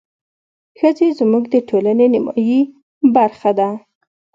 ښځې 0.79 1.07
زموږ 1.19 1.43
د 1.53 1.55
ټولنې 1.69 2.05
نيمايي 2.13 2.59
برخه 3.15 3.51
ده. 3.59 3.69